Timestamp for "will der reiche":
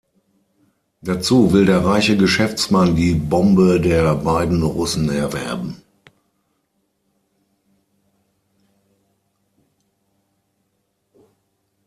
1.53-2.17